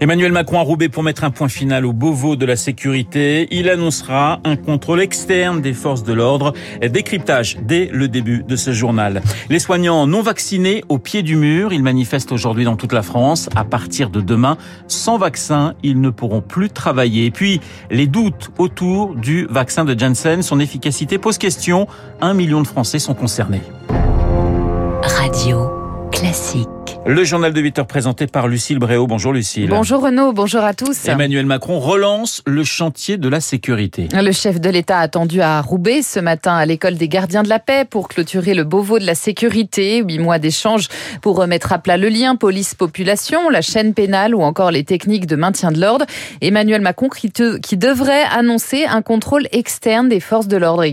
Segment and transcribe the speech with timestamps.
[0.00, 3.46] Emmanuel Macron a roubé pour mettre un point final au Beauvau de la sécurité.
[3.50, 6.52] Il annoncera un contrôle externe des forces de l'ordre.
[6.82, 9.22] Décryptage dès le début de ce journal.
[9.48, 11.72] Les soignants non vaccinés au pied du mur.
[11.72, 13.48] Ils manifestent aujourd'hui dans toute la France.
[13.54, 14.56] À partir de demain,
[14.88, 17.26] sans vaccin, ils ne pourront plus travailler.
[17.26, 17.60] Et puis,
[17.90, 21.86] les doutes autour du vaccin de Janssen, son efficacité pose question.
[22.20, 23.62] Un million de Français sont concernés.
[25.02, 25.70] Radio
[26.10, 26.71] Classique.
[27.04, 29.08] Le journal de 8 heures présenté par Lucille Bréau.
[29.08, 29.68] Bonjour Lucille.
[29.68, 31.08] Bonjour Renaud, bonjour à tous.
[31.08, 34.06] Emmanuel Macron relance le chantier de la sécurité.
[34.12, 37.58] Le chef de l'État attendu à Roubaix ce matin à l'école des gardiens de la
[37.58, 40.00] paix pour clôturer le Beauvau de la sécurité.
[40.06, 40.86] Huit mois d'échange
[41.22, 45.34] pour remettre à plat le lien police-population, la chaîne pénale ou encore les techniques de
[45.34, 46.06] maintien de l'ordre.
[46.40, 50.84] Emmanuel Macron qui, qui, devrait annoncer un contrôle externe des forces de l'ordre.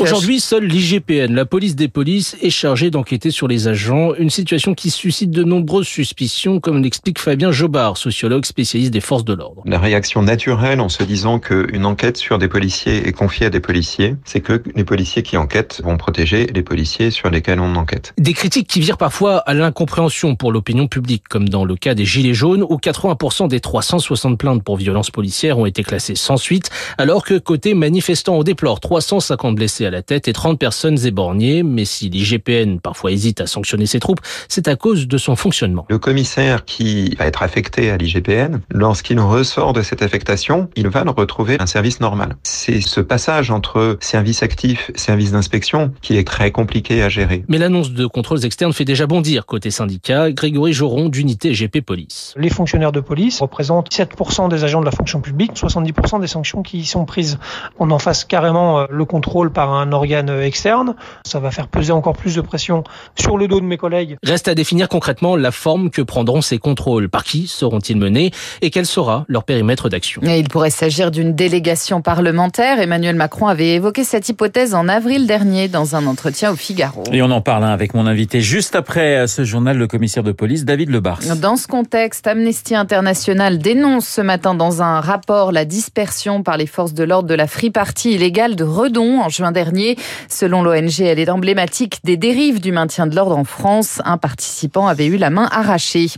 [0.00, 4.14] Aujourd'hui, seule l'IGPN, la police des polices, est chargée d'enquêter sur les agents.
[4.16, 9.24] Une situation qui suscite de nombreuses suspicions, comme l'explique Fabien Jobard, sociologue spécialiste des forces
[9.24, 9.62] de l'ordre.
[9.64, 13.60] La réaction naturelle en se disant qu'une enquête sur des policiers est confiée à des
[13.60, 18.12] policiers, c'est que les policiers qui enquêtent vont protéger les policiers sur lesquels on enquête.
[18.18, 22.04] Des critiques qui virent parfois à l'incompréhension pour l'opinion publique, comme dans le cas des
[22.04, 26.70] Gilets jaunes, où 80% des 360 plaintes pour violences policières ont été classées sans suite,
[26.98, 31.62] alors que côté manifestants, on déplore 350 blessés à la tête et 30 personnes éborgnées.
[31.62, 35.86] Mais si l'IGPN parfois hésite à sanctionner ses troupes, c'est à cause de son fonctionnement.
[35.88, 41.04] Le commissaire qui va être affecté à l'IGPN, lorsqu'il ressort de cette affectation, il va
[41.10, 42.36] retrouver un service normal.
[42.42, 47.44] C'est ce passage entre service actif, service d'inspection qui est très compliqué à gérer.
[47.48, 50.30] Mais l'annonce de contrôles externes fait déjà bondir côté syndicat.
[50.30, 52.34] Grégory Joron d'unité GP Police.
[52.36, 56.62] Les fonctionnaires de police représentent 7% des agents de la fonction publique, 70% des sanctions
[56.62, 57.38] qui y sont prises.
[57.78, 60.94] On en fasse carrément euh, le contrôle par un organe externe.
[61.24, 62.84] Ça va faire peser encore plus de pression
[63.18, 64.16] sur le dos de mes collègues.
[64.22, 67.08] Reste à définir concrètement la forme que prendront ces contrôles.
[67.08, 68.30] Par qui seront-ils menés
[68.60, 70.20] et quel sera leur périmètre d'action?
[70.22, 72.80] Il pourrait s'agir d'une délégation parlementaire.
[72.80, 77.04] Emmanuel Macron avait évoqué cette hypothèse en avril dernier dans un entretien au Figaro.
[77.12, 80.22] Et on en parle hein, avec mon invité juste après euh, ce journal, le commissaire
[80.22, 81.20] de police David Lebars.
[81.40, 86.66] Dans ce contexte, Amnesty International dénonce ce matin dans un rapport la dispersion par les
[86.66, 89.96] forces de l'ordre de la Free Party illégale de Redon en juin dernier.
[90.28, 94.00] Selon l'ONG, elle est emblématique des dérives du maintien de l'ordre en France.
[94.04, 96.08] Un participant avait eu la main arrachée.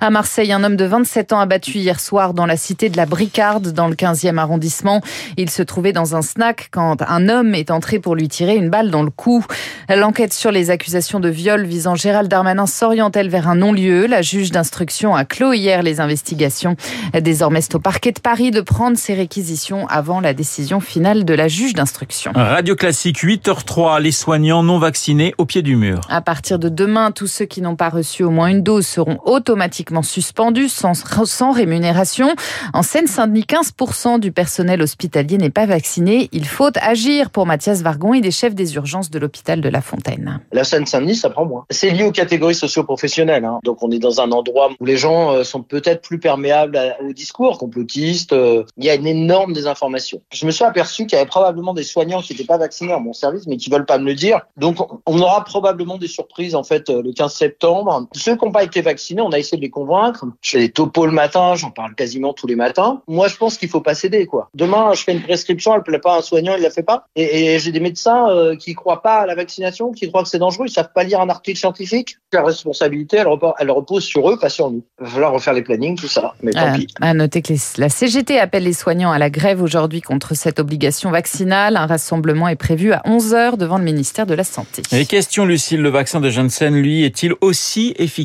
[0.00, 3.06] À Marseille, un homme de 27 ans abattu hier soir dans la cité de la
[3.06, 5.00] Bricarde, dans le 15e arrondissement.
[5.36, 8.70] Il se trouvait dans un snack quand un homme est entré pour lui tirer une
[8.70, 9.44] balle dans le cou.
[9.88, 14.06] L'enquête sur les accusations de viol visant Gérald Darmanin s'oriente-t-elle vers un non-lieu?
[14.06, 16.76] La juge d'instruction a clos hier les investigations.
[17.20, 21.34] Désormais, c'est au parquet de Paris de prendre ses réquisitions avant la décision finale de
[21.34, 22.32] la juge d'instruction.
[22.34, 26.00] Radio classique 8h03, les soignants non vaccinés au pied du mur.
[26.08, 29.18] À partir de demain, tous ceux qui n'ont pas reçu au moins une dose seront
[29.24, 32.34] automatiquement suspendus sans, sans rémunération.
[32.72, 36.28] En Seine-Saint-Denis, 15% du personnel hospitalier n'est pas vacciné.
[36.32, 38.14] Il faut agir pour Mathias Vargon.
[38.14, 40.40] Il est chef des urgences de l'hôpital de La Fontaine.
[40.52, 41.64] La Seine-Saint-Denis, ça prend moins.
[41.70, 43.44] C'est lié aux catégories socio-professionnelles.
[43.44, 43.60] Hein.
[43.64, 47.12] Donc on est dans un endroit où les gens euh, sont peut-être plus perméables au
[47.12, 48.32] discours complotiste.
[48.32, 50.20] Euh, il y a une énorme désinformation.
[50.32, 52.98] Je me suis aperçu qu'il y avait probablement des soignants qui n'étaient pas vaccinés à
[52.98, 54.40] mon service, mais qui veulent pas me le dire.
[54.56, 58.06] Donc on aura probablement des surprises en fait euh, le 15 septembre.
[58.26, 60.24] Ceux qui n'ont pas été vaccinés, on a essayé de les convaincre.
[60.42, 63.00] Je fais des topos le matin, j'en parle quasiment tous les matins.
[63.06, 64.50] Moi, je pense qu'il faut pas céder, quoi.
[64.52, 67.06] Demain, je fais une prescription, elle plaît pas à un soignant, il la fait pas.
[67.14, 70.28] Et, et j'ai des médecins euh, qui croient pas à la vaccination, qui croient que
[70.28, 72.16] c'est dangereux, ils savent pas lire un article scientifique.
[72.32, 74.82] La responsabilité, elle, repose, elle repose sur eux, pas sur nous.
[74.98, 76.34] Il va falloir refaire les plannings, tout ça.
[76.42, 76.88] Mais tant à, pis.
[77.00, 80.58] À noter que les, la CGT appelle les soignants à la grève aujourd'hui contre cette
[80.58, 81.76] obligation vaccinale.
[81.76, 84.82] Un rassemblement est prévu à 11h devant le ministère de la Santé.
[84.90, 88.15] Et question, Lucille, le vaccin de Janssen, lui, est-il aussi efficace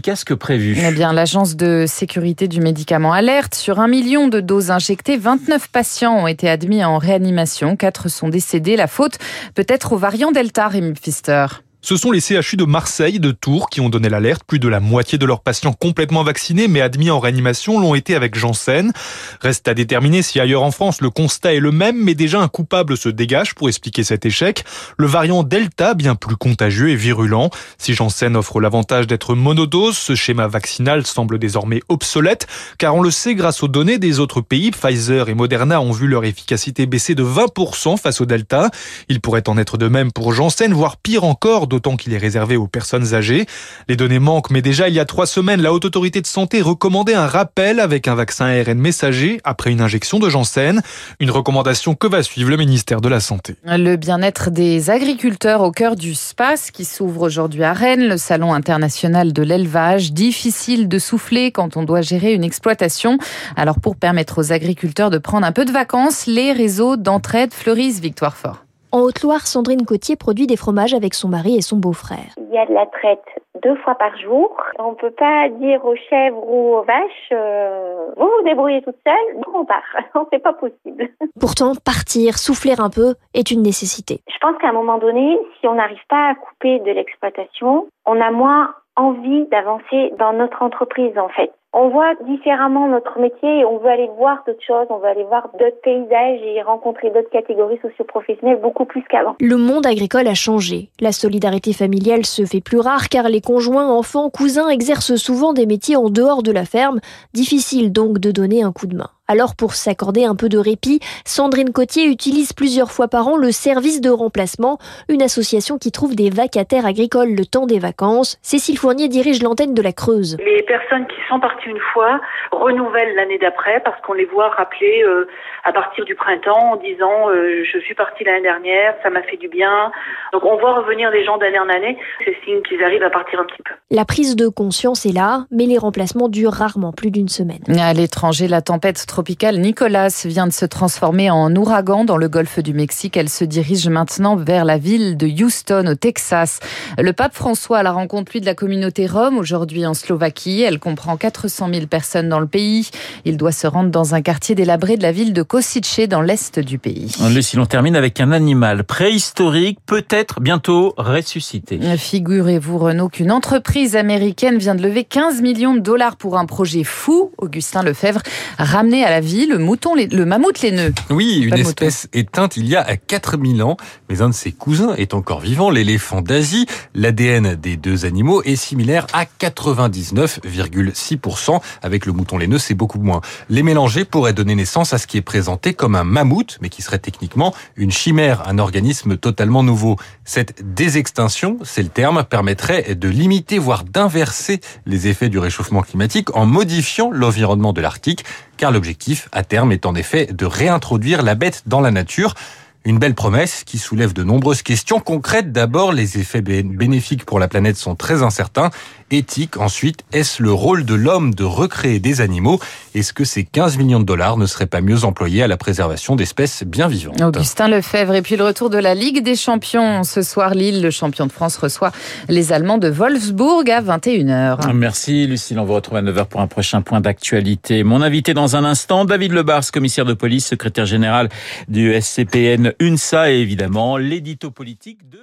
[0.78, 5.18] Eh bien, l'agence de sécurité du médicament alerte sur un million de doses injectées.
[5.18, 7.76] 29 patients ont été admis en réanimation.
[7.76, 8.76] Quatre sont décédés.
[8.76, 9.18] La faute
[9.56, 11.46] peut être au variant Delta, Rémi Pfister.
[11.84, 14.44] Ce sont les CHU de Marseille, de Tours qui ont donné l'alerte.
[14.46, 18.14] Plus de la moitié de leurs patients complètement vaccinés mais admis en réanimation l'ont été
[18.14, 18.94] avec Janssen.
[19.42, 22.48] Reste à déterminer si ailleurs en France le constat est le même, mais déjà un
[22.50, 24.64] coupable se dégage pour expliquer cet échec.
[24.98, 27.50] Le variant Delta, bien plus contagieux et virulent.
[27.80, 32.46] Si Janssen offre l'avantage d'être monodose, ce schéma vaccinal semble désormais obsolète,
[32.78, 36.08] car on le sait grâce aux données des autres pays, Pfizer et Moderna ont vu
[36.08, 38.70] leur efficacité baisser de 20% face au Delta.
[39.10, 42.58] Il pourrait en être de même pour Janssen, voire pire encore d'autant qu'il est réservé
[42.58, 43.46] aux personnes âgées.
[43.88, 46.62] Les données manquent, mais déjà il y a trois semaines, la Haute Autorité de Santé
[46.62, 50.82] recommandait un rappel avec un vaccin ARN messager après une injection de Janssen.
[51.22, 53.56] Une recommandation que va suivre le ministère de la Santé.
[53.66, 58.54] Le bien-être des agriculteurs au cœur du SPACE qui s'ouvre aujourd'hui à Rennes, le salon
[58.54, 60.12] international de l'élevage.
[60.12, 63.18] Difficile de souffler quand on doit gérer une exploitation.
[63.56, 68.02] Alors pour permettre aux agriculteurs de prendre un peu de vacances, les réseaux d'entraide fleurissent
[68.02, 68.66] Victoire Fort.
[68.94, 72.36] En Haute-Loire, Sandrine Cotier produit des fromages avec son mari et son beau-frère.
[72.38, 73.24] Il y a de la traite
[73.64, 74.54] deux fois par jour.
[74.80, 78.98] On ne peut pas dire aux chèvres ou aux vaches, euh, vous vous débrouillez toute
[79.08, 79.84] seule, nous on part.
[80.34, 81.08] C'est pas possible.
[81.40, 84.20] Pourtant, partir, souffler un peu est une nécessité.
[84.28, 88.20] Je pense qu'à un moment donné, si on n'arrive pas à couper de l'exploitation, on
[88.20, 93.66] a moins envie d'avancer dans notre entreprise en fait on voit différemment notre métier et
[93.66, 97.30] on veut aller voir d'autres choses, on veut aller voir d'autres paysages et rencontrer d'autres
[97.30, 99.36] catégories socio-professionnelles beaucoup plus qu'avant.
[99.40, 100.90] Le monde agricole a changé.
[101.00, 105.66] La solidarité familiale se fait plus rare car les conjoints, enfants, cousins exercent souvent des
[105.66, 107.00] métiers en dehors de la ferme.
[107.34, 109.10] Difficile donc de donner un coup de main.
[109.32, 113.54] Alors pour s'accorder un peu de répit, Sandrine Cotier utilise plusieurs fois par an le
[113.54, 114.78] service de remplacement,
[115.08, 118.38] une association qui trouve des vacataires agricoles le temps des vacances.
[118.42, 120.36] Cécile Fournier dirige l'antenne de la Creuse.
[120.44, 122.20] Les personnes qui sont parties une fois
[122.52, 125.28] renouvellent l'année d'après parce qu'on les voit rappeler euh,
[125.64, 129.38] à partir du printemps en disant euh, je suis partie l'année dernière, ça m'a fait
[129.38, 129.92] du bien.
[130.34, 133.40] Donc on voit revenir les gens d'année en année, c'est signe qu'ils arrivent à partir
[133.40, 133.74] un petit peu.
[133.90, 137.62] La prise de conscience est là, mais les remplacements durent rarement plus d'une semaine.
[137.80, 142.60] À l'étranger, la tempête tropicale Nicolas vient de se transformer en ouragan dans le golfe
[142.60, 143.18] du Mexique.
[143.18, 146.60] Elle se dirige maintenant vers la ville de Houston, au Texas.
[146.98, 150.64] Le pape François a la rencontre, lui, de la communauté Rome, aujourd'hui en Slovaquie.
[150.64, 152.90] Elle comprend 400 000 personnes dans le pays.
[153.26, 156.60] Il doit se rendre dans un quartier délabré de la ville de Kosice, dans l'est
[156.60, 157.12] du pays.
[157.42, 161.80] si l'on termine avec un animal préhistorique, peut-être bientôt ressuscité.
[161.98, 166.84] Figurez-vous, Renaud, qu'une entreprise américaine vient de lever 15 millions de dollars pour un projet
[166.84, 167.32] fou.
[167.38, 168.22] Augustin Lefebvre,
[168.58, 170.94] ramener à la vie le mouton, le mammouth laineux.
[171.10, 173.78] Oui, une espèce éteinte il y a 4000 ans,
[174.10, 176.66] mais un de ses cousins est encore vivant, l'éléphant d'Asie.
[176.94, 181.41] L'ADN des deux animaux est similaire à 99,6%.
[181.82, 183.22] Avec le mouton laineux, c'est beaucoup moins.
[183.50, 186.82] Les mélanger pourraient donner naissance à ce qui est présenté comme un mammouth, mais qui
[186.82, 189.98] serait techniquement une chimère, un organisme totalement nouveau.
[190.26, 196.36] Cette désextinction, c'est le terme, permettrait de limiter, voire d'inverser les effets du réchauffement climatique
[196.36, 198.24] en modifiant l'environnement de l'Arctique,
[198.58, 202.36] car l'objectif à terme est en effet de réintroduire la bête dans la nature.
[202.84, 205.52] Une belle promesse qui soulève de nombreuses questions concrètes.
[205.52, 208.72] D'abord, les effets bénéfiques pour la planète sont très incertains.
[209.12, 212.60] Éthique, ensuite, est-ce le rôle de l'homme de recréer des animaux?
[212.96, 216.16] Est-ce que ces 15 millions de dollars ne seraient pas mieux employés à la préservation
[216.16, 217.22] d'espèces bien vivantes?
[217.22, 218.16] Augustin Lefebvre.
[218.16, 220.04] Et puis le retour de la Ligue des Champions.
[220.04, 221.92] Ce soir, Lille, le champion de France, reçoit
[222.30, 224.74] les Allemands de Wolfsburg à 21h.
[224.74, 225.60] Merci Lucille.
[225.60, 227.84] On vous retrouve à 9h pour un prochain point d'actualité.
[227.84, 231.30] Mon invité dans un instant, David Lebars, commissaire de police, secrétaire général
[231.68, 235.20] du SCPN UNSA et évidemment l'édito politique de